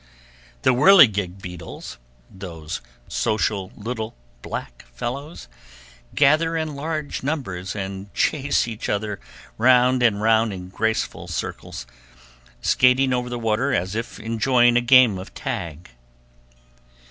[0.63, 5.47] The whirligig beetles, those social little black fellows,
[6.15, 9.19] gather in large numbers and chase each other
[9.59, 11.85] round and round in graceful curves,
[12.61, 15.91] skating over the water as if enjoying a game of tag.